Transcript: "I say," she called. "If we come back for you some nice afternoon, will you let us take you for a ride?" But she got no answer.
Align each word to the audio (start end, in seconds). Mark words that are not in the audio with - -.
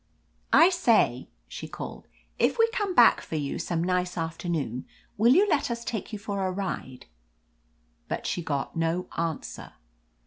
"I 0.51 0.69
say," 0.69 1.29
she 1.47 1.67
called. 1.67 2.07
"If 2.39 2.57
we 2.57 2.67
come 2.73 2.95
back 2.95 3.21
for 3.21 3.35
you 3.35 3.59
some 3.59 3.83
nice 3.83 4.17
afternoon, 4.17 4.87
will 5.15 5.35
you 5.35 5.47
let 5.47 5.69
us 5.69 5.85
take 5.85 6.11
you 6.11 6.17
for 6.17 6.43
a 6.43 6.51
ride?" 6.51 7.05
But 8.07 8.25
she 8.25 8.41
got 8.41 8.75
no 8.75 9.07
answer. 9.15 9.73